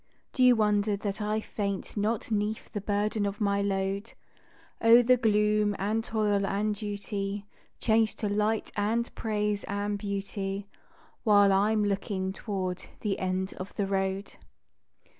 Do 0.33 0.41
you 0.41 0.55
wonder 0.55 0.97
that 0.97 1.21
I 1.21 1.39
faint 1.41 1.95
not 1.95 2.31
'neath 2.31 2.71
the 2.73 2.81
burden 2.81 3.27
of 3.27 3.39
my 3.39 3.61
load? 3.61 4.13
O, 4.81 5.03
the 5.03 5.15
gloom 5.15 5.75
and 5.77 6.03
toil 6.03 6.43
and 6.43 6.73
duty 6.73 7.45
Change 7.79 8.15
to 8.15 8.27
light 8.27 8.71
and 8.75 9.13
praise 9.13 9.63
and 9.65 9.99
beauty 9.99 10.65
While 11.23 11.53
I'm 11.53 11.83
looking 11.83 12.33
toward 12.33 12.83
the 13.01 13.19
end 13.19 13.53
of 13.59 13.75
the 13.75 13.85
road. 13.85 14.37